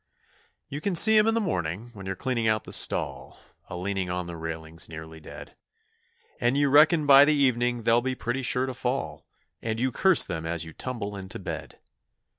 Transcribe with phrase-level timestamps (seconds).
[0.67, 3.37] You can see 'em in the morning, when you're cleaning out the stall,
[3.69, 5.53] A leaning on the railings nearly dead,
[6.39, 9.27] And you reckon by the evening they'll be pretty sure to fall,
[9.61, 11.77] And you curse them as you tumble into bed.